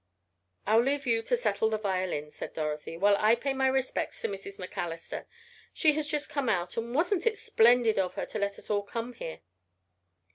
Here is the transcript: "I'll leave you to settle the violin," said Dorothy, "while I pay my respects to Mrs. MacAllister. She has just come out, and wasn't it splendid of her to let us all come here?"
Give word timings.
"I'll 0.65 0.81
leave 0.81 1.05
you 1.05 1.21
to 1.21 1.37
settle 1.37 1.69
the 1.69 1.77
violin," 1.77 2.31
said 2.31 2.53
Dorothy, 2.55 2.97
"while 2.97 3.15
I 3.19 3.35
pay 3.35 3.53
my 3.53 3.67
respects 3.67 4.19
to 4.23 4.27
Mrs. 4.27 4.57
MacAllister. 4.57 5.27
She 5.73 5.93
has 5.93 6.07
just 6.07 6.27
come 6.27 6.49
out, 6.49 6.75
and 6.75 6.95
wasn't 6.95 7.27
it 7.27 7.37
splendid 7.37 7.99
of 7.99 8.15
her 8.15 8.25
to 8.25 8.39
let 8.39 8.57
us 8.57 8.71
all 8.71 8.81
come 8.81 9.13
here?" 9.13 9.41